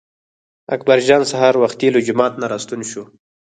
[0.75, 3.03] اکبر جان سهار وختي له جومات نه راستون شو.